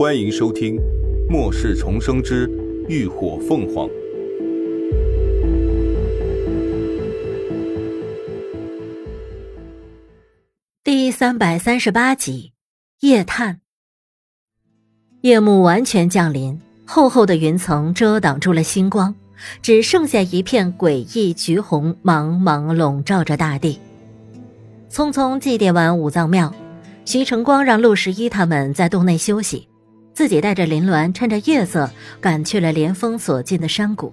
[0.00, 0.76] 欢迎收听
[1.28, 2.50] 《末世重生之
[2.88, 3.86] 浴火凤凰》
[10.82, 12.52] 第三百三十八集
[13.06, 13.56] 《夜探》。
[15.20, 19.14] 夜幕完全降临，厚厚的云层遮挡住了星光，
[19.60, 23.78] 只剩下一片诡异橘红，茫茫笼罩着大地。
[24.90, 26.54] 匆匆祭奠完五脏庙，
[27.04, 29.68] 徐成光让陆十一他们在洞内休息。
[30.20, 31.90] 自己带着林鸾，趁着夜色
[32.20, 34.12] 赶去了连峰所进的山谷。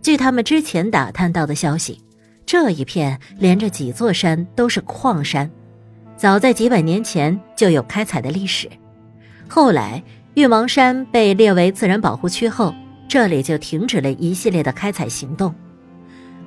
[0.00, 2.00] 据他们之前打探到的消息，
[2.46, 5.50] 这一片连着几座山都是矿山，
[6.16, 8.70] 早在几百年前就有开采的历史。
[9.48, 10.00] 后来
[10.34, 12.72] 玉芒山被列为自然保护区后，
[13.08, 15.52] 这里就停止了一系列的开采行动。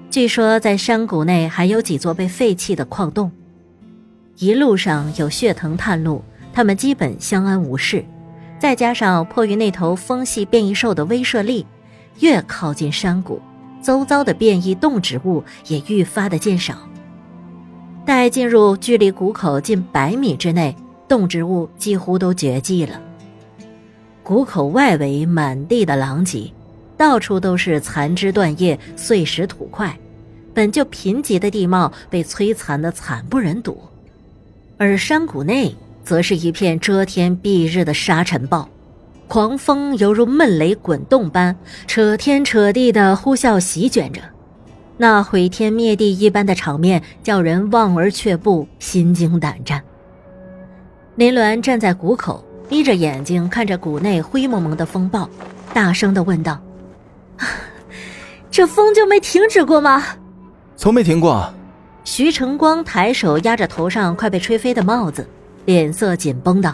[0.10, 3.30] 据说在山谷内还有几座被废弃的矿洞。
[4.38, 8.05] 一路上有血藤探路，他们基本相安无事。
[8.60, 11.66] 再加上迫于那头风系变异兽的威慑力，
[12.20, 13.40] 越靠近山谷，
[13.82, 16.76] 周遭的变异动植物也愈发的减少。
[18.04, 20.76] 待进入距离谷口近百米之内，
[21.08, 22.99] 动植物几乎都绝迹了。
[24.24, 26.52] 谷口外围满地的狼藉，
[26.98, 29.98] 到处都是残枝断叶、碎石土块，
[30.54, 33.77] 本就贫瘠的地貌被摧残的惨不忍睹。
[34.77, 35.76] 而山谷内。
[36.08, 38.70] 则是一片遮天蔽日的沙尘暴，
[39.27, 41.54] 狂风犹如闷雷滚动般
[41.86, 44.22] 扯天扯地的呼啸席卷着，
[44.96, 49.84] 那毁天灭地一般的场面叫人望而却步，心惊胆战。
[51.18, 55.30] 林鸾站在谷口，眯着眼睛看着谷内灰蒙蒙的风暴，
[55.74, 56.62] 大声的问道
[58.49, 60.05] ：“这风就没停止过吗
[60.77, 61.54] ？”“从没停过。”
[62.05, 65.28] 徐成光抬手压着头上快被吹飞的帽子。
[65.68, 66.73] 脸色紧绷道：“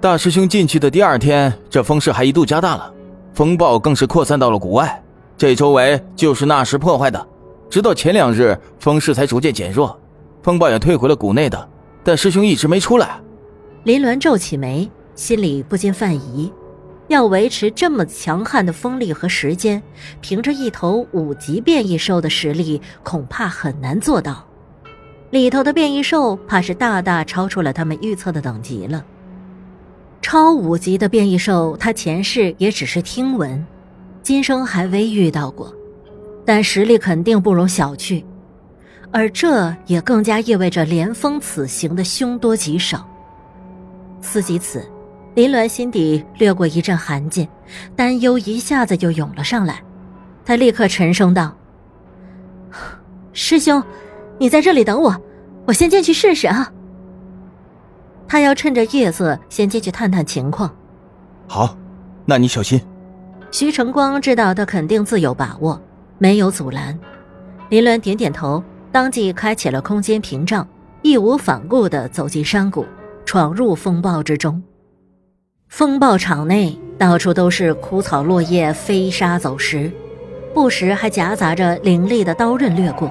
[0.00, 2.90] 大师兄进去的第二天，这风势还一度加大了，
[3.34, 5.02] 风暴更是扩散到了谷外。
[5.36, 7.26] 这周围就是那时破坏的，
[7.68, 10.00] 直到前两日风势才逐渐减弱，
[10.42, 11.68] 风暴也退回了谷内的。
[12.02, 13.20] 但师兄一直没出来。”
[13.84, 16.50] 林鸾皱起眉，心里不禁犯疑：
[17.08, 19.82] 要维持这么强悍的风力和时间，
[20.22, 24.46] 凭着一头五级变异兽的实力，恐怕很难做到。
[25.34, 29.04] 里头的变异兽怕是大大超出了他们预测的等级了。
[30.22, 33.66] 超五级的变异兽，他前世也只是听闻，
[34.22, 35.74] 今生还未遇到过，
[36.46, 38.24] 但实力肯定不容小觑。
[39.10, 43.04] 而这也更加意味着连峰此行的凶多吉少。
[44.20, 44.88] 思及此，
[45.34, 47.48] 林鸾心底掠过一阵寒劲，
[47.96, 49.82] 担忧一下子就涌了上来。
[50.44, 51.52] 他立刻沉声道
[53.34, 53.82] ：“师兄。”
[54.38, 55.14] 你在这里等我，
[55.66, 56.72] 我先进去试试啊。
[58.26, 60.74] 他要趁着夜色先进去探探情况。
[61.46, 61.76] 好，
[62.24, 62.80] 那你小心。
[63.50, 65.80] 徐成光知道他肯定自有把握，
[66.18, 66.98] 没有阻拦。
[67.68, 70.66] 林鸾点点头，当即开启了空间屏障，
[71.02, 72.84] 义无反顾地走进山谷，
[73.24, 74.60] 闯入风暴之中。
[75.68, 79.90] 风暴场内到处都是枯草落叶、飞沙走石，
[80.52, 83.10] 不时还夹杂着凌厉的刀刃掠过。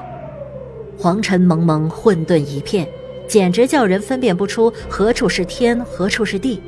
[0.97, 2.87] 黄尘蒙蒙，混沌一片，
[3.27, 6.61] 简直叫人分辨不出何处是天，何处是地，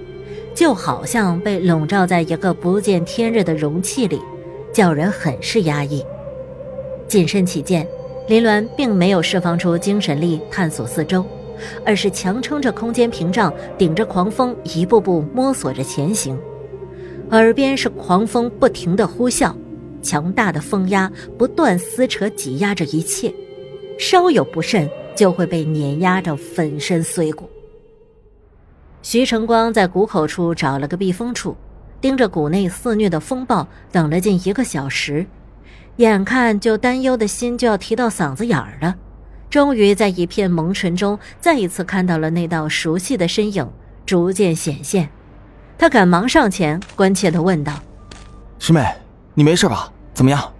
[0.53, 4.19] 就好像被笼罩在一个不见天日的容器里，
[4.73, 6.03] 叫人很是压抑。
[7.07, 7.87] 谨慎起见，
[8.27, 11.23] 林鸾并没有释放出精神力探索四周，
[11.85, 16.37] 而是强撑着空间屏障，顶着狂风一步步摸索着前行，
[17.29, 19.53] 耳边是狂风不停的呼啸，
[20.01, 23.31] 强大的风压不断撕扯挤压着一切。
[23.97, 27.49] 稍有不慎，就会被碾压着粉身碎骨。
[29.01, 31.55] 徐成光在谷口处找了个避风处，
[32.01, 35.25] 盯着谷内肆虐的风暴，等了近一个小时，
[35.97, 38.95] 眼看就担忧的心就要提到嗓子眼儿了。
[39.49, 43.69] 终于在一片蒙尘中，再一次看到了那道熟悉的身影
[44.05, 45.09] 逐渐显现。
[45.77, 47.73] 他赶忙上前，关切地问道
[48.59, 48.83] ：“师妹，
[49.33, 49.91] 你没事吧？
[50.13, 50.51] 怎么样？”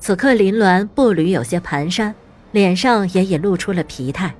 [0.00, 2.12] 此刻林鸾步履有些蹒跚。
[2.50, 4.34] 脸上也已露出了疲态，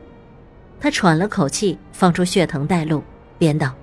[0.80, 3.02] 他喘了口气，放出血藤带路，
[3.38, 3.74] 边道：“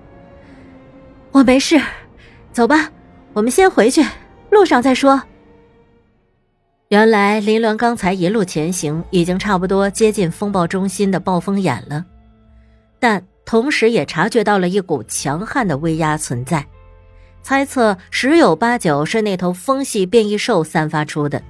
[1.32, 1.80] 我没事，
[2.52, 2.92] 走吧，
[3.34, 4.04] 我们先回去，
[4.50, 5.22] 路上再说。”
[6.90, 12.06] 原来林鸾刚才一路前行，已经差不多接近风暴中心的暴风眼了，
[13.00, 16.66] 但同时也察觉到了一股强悍的威压存在，
[17.44, 21.42] 猜测十有八九是那头风系变异兽散发出的。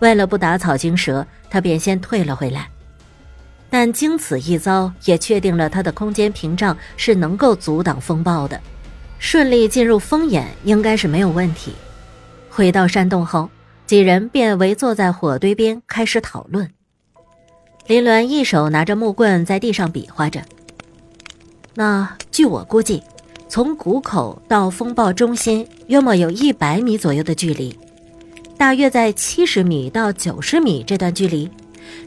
[0.00, 2.68] 为了不打草惊蛇，他便先退了回来。
[3.68, 8.60] 但经此一遭，也确定了他的空间屏障是能够阻挡风暴的。
[9.18, 11.72] 顺利进入风眼应该是没有问题。
[12.50, 13.50] 回到山洞后，
[13.86, 16.70] 几人便围坐在火堆边开始讨论。
[17.86, 20.42] 林鸾一手拿着木棍在地上比划着。
[21.74, 23.02] 那据我估计，
[23.48, 27.78] 从谷口到风暴中心约莫有一百米左右的距离，
[28.58, 31.50] 大约在七十米到九十米这段距离，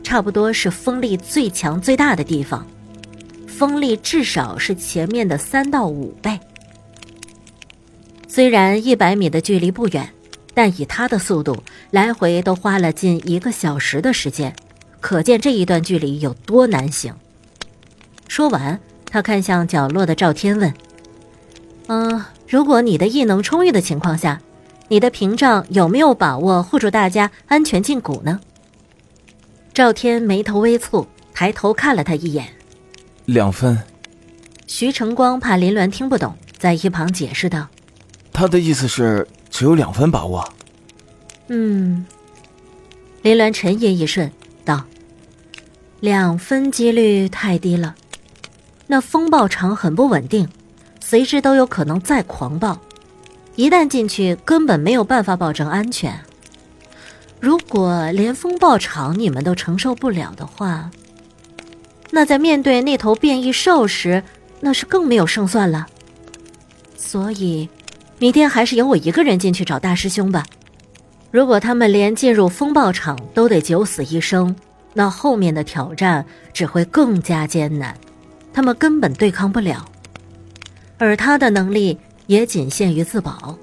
[0.04, 2.66] 差不多是风力最强最大的地方，
[3.48, 6.40] 风力至少是前面的三到五倍。
[8.28, 10.10] 虽然一百米的距离不远，
[10.54, 11.56] 但以他的速度，
[11.92, 14.56] 来回都花了近一个小时的时间。
[15.00, 17.14] 可见这一段距离有多难行。
[18.28, 20.74] 说完，他看向角落的赵天，问
[21.88, 24.42] ：“嗯，如果你的异能充裕的情况下，
[24.90, 28.42] 你的屏障有没有把握护住大家安全进谷呢？”
[29.74, 32.46] 赵天眉头微蹙，抬头看了他一眼
[33.26, 33.78] ：“两分。”
[34.68, 37.68] 徐成光怕林鸾听不懂，在一旁解释道
[38.34, 40.48] ：“他的意思是只有两分把握。”
[41.48, 42.06] 嗯。
[43.22, 44.30] 林鸾沉吟一瞬。
[44.66, 44.84] 道
[46.02, 47.96] ：“两分几率太低了，
[48.86, 50.48] 那风暴场很不稳定，
[51.00, 52.80] 随时都有可能再狂暴。
[53.60, 56.18] 一旦进去，根本没有办法保证安全。
[57.42, 60.90] 如果连风暴场你们都承受不了的话，
[62.10, 64.24] 那在面对那头变异兽时，
[64.62, 65.86] 那是更没有胜算了。
[66.96, 67.68] 所以，
[68.18, 70.46] 明天还是由我一个人进去找大师兄吧。”
[71.30, 74.56] 如果他们连进入风暴场都得九死一生，
[74.94, 77.94] 那后面的挑战只会更加艰难，
[78.54, 79.86] 他们根本对抗不了。
[80.98, 81.98] 而他的能力
[82.30, 83.58] 也仅限于自保，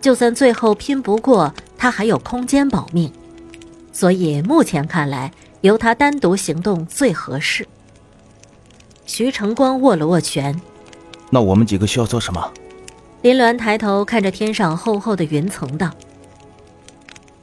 [0.00, 3.08] 就算最后拼不过，他还有空间保命。
[3.92, 5.30] 所以目前看来，
[5.60, 7.64] 由他单独行动最合适。
[9.06, 10.60] 徐成光握了握拳，
[11.30, 12.52] 那我们几个需要做什么？
[13.22, 15.92] 林鸾抬头看着天上厚厚的云层，道。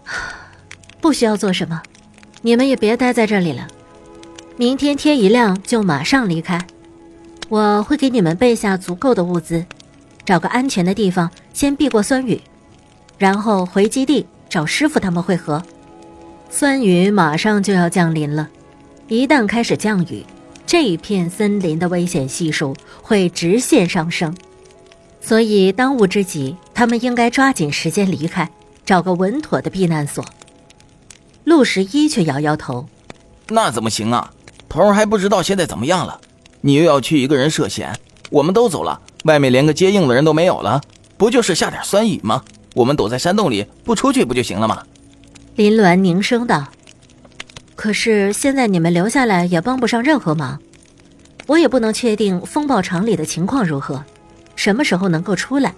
[1.00, 1.82] 不需要做什么，
[2.42, 3.66] 你们也别待在这里了。
[4.58, 6.60] 明天天一亮就马上离开，
[7.48, 9.66] 我会给你们备下足够的物资，
[10.28, 12.42] 找个安全的地方先避过酸雨，
[13.18, 15.64] 然后回基地找师傅他们会合。
[16.50, 18.50] 酸雨马上就要降临了，
[19.08, 20.26] 一旦开始降雨，
[20.66, 24.36] 这一片森林的危险系数会直线上升，
[25.22, 28.52] 所以当务之急，他们应该抓紧时间离开，
[28.86, 30.26] 找个稳妥的避难所。
[31.46, 32.86] 陆十一却摇摇头
[33.48, 34.34] ：“那怎么行啊？
[34.68, 36.20] 头儿还不知道现在怎么样了，
[36.60, 37.98] 你又要去一个人涉险。
[38.30, 40.82] 我们都走了，外面连个接应的人都没有了，
[41.18, 42.44] 不就是下点酸雨吗？
[42.76, 44.84] 我们躲在山洞里不出去不就行了吗？”
[45.56, 46.68] 林鸾凝声道
[47.76, 50.60] ：“可是现在你们留下来也帮不上任何忙，
[51.48, 54.04] 我也不能确定风暴场里的情况如何，
[54.56, 55.74] 什么时候能够出来。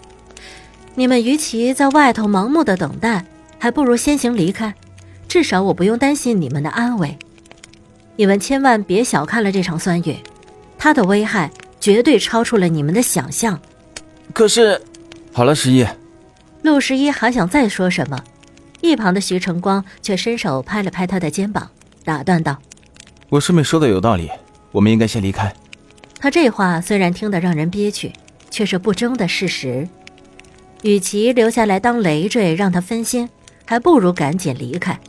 [0.96, 3.26] 你们与其在外头盲目的等待，
[3.58, 4.74] 还不如先行离开。”
[5.30, 7.16] 至少我不用担心你们的安危，
[8.16, 10.18] 你们千万别小看了这场酸雨，
[10.76, 13.60] 它的危害绝对超出了你们的想象。
[14.34, 14.82] 可是，
[15.34, 15.86] 好了，十一。
[16.62, 18.22] 陆十一还想再说什么，
[18.82, 21.70] 一旁的徐成光却伸手拍了拍他的肩膀，
[22.04, 22.58] 打断道
[23.30, 24.30] ：“我师妹说的有道理，
[24.72, 25.54] 我们应该先离开。”
[26.20, 28.12] 他这话虽然听得让人憋屈，
[28.52, 29.88] 却是不争的事实。
[30.82, 33.30] 与其留下来当累赘让他分心，
[33.66, 35.00] 还不如赶紧离开。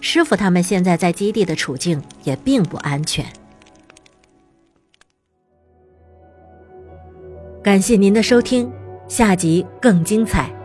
[0.00, 3.24] 师傅他们现在在基地的处境也并不安全。
[7.68, 8.72] 感谢您的收听，
[9.08, 10.57] 下集更精彩。